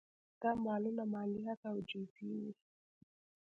[0.41, 2.53] دا مالونه مالیات او جزیې وې